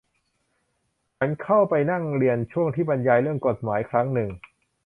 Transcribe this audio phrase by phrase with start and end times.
[1.17, 4.29] ฉันเข้าไปนั่งเรียนช่วงที่บรรยายเรื่องกฎหมายครั้งนึง